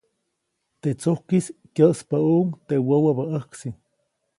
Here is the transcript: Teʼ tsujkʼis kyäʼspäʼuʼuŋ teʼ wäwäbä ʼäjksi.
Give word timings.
Teʼ 0.81 0.95
tsujkʼis 0.99 1.45
kyäʼspäʼuʼuŋ 1.75 2.47
teʼ 2.67 2.81
wäwäbä 2.87 3.23
ʼäjksi. 3.31 3.69